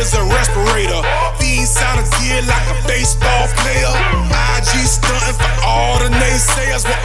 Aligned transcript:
is 0.00 0.14
a 0.14 0.24
respirator. 0.24 1.02
Fiend 1.36 1.68
sound 1.68 2.00
a 2.00 2.04
gear 2.16 2.40
like 2.48 2.66
a 2.72 2.76
baseball 2.88 3.44
player. 3.60 3.92
IG 4.56 4.88
stunting 4.88 5.36
for 5.36 5.52
all 5.60 5.98
the 6.00 6.08
naysayers. 6.08 6.84
Well, 6.88 6.99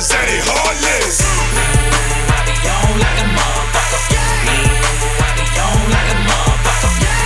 niggas 0.00 0.08
that 0.08 0.24
ain't 0.32 0.44
heartless. 0.48 1.20
I 1.20 2.40
be 2.48 2.56
on 2.64 2.96
like 3.00 3.20
a 3.20 3.26
motherfucker. 3.36 4.00
Yeah, 4.10 4.32
I 4.40 5.36
be 5.36 5.44
on 5.60 5.76
like 5.92 6.08
a 6.08 6.16
motherfucker. 6.24 7.04
Yeah, 7.04 7.20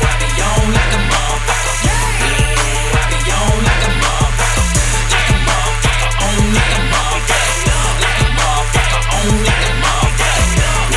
I 0.00 0.16
be 0.16 0.28
on 0.40 0.72
like 0.72 0.92
a 0.92 1.00
motherfucker. 1.12 1.84
Yeah, 1.84 2.00
I 2.00 3.12
be 3.12 3.28
on 3.28 3.56
like 3.68 3.84
a 3.84 3.92
motherfucker. 4.00 4.72
Like 5.12 5.28
a 5.28 5.38
motherfucker, 5.44 6.16
on 6.22 6.40
like 6.56 6.72
a 6.72 6.88
motherfucker. 6.92 7.84
Like 8.00 8.20
a 8.22 8.32
motherfucker, 8.40 9.12
on 9.12 9.28
like 9.44 9.64
a 9.68 9.76
motherfucker. 9.82 10.56
Yeah, 10.56 10.88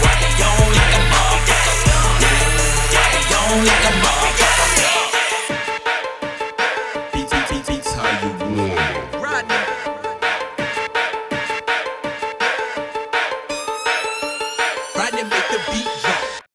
I 0.00 0.18
be 0.20 0.30
on 0.46 0.70
like 0.78 0.94
a 0.94 1.10
motherfucker. 1.10 1.98
Yeah, 2.22 3.02
I 3.02 3.10
be 3.10 3.34
on 3.34 3.66
like 3.66 3.82
a 3.82 3.98
motherfucker. 3.98 4.49